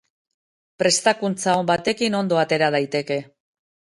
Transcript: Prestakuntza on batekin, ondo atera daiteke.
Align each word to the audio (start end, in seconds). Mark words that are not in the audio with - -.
Prestakuntza 0.83 1.53
on 1.59 1.69
batekin, 1.71 2.17
ondo 2.21 2.39
atera 2.45 2.73
daiteke. 2.79 3.21